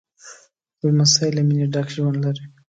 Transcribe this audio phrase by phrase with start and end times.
[0.85, 2.45] لمسی له مینې ډک ژوند لري.